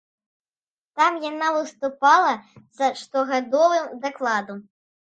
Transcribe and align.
Там 0.99 1.19
яна 1.31 1.51
выступала 1.57 2.33
са 2.79 2.85
штогадовым 3.05 3.97
дакладам. 4.09 4.57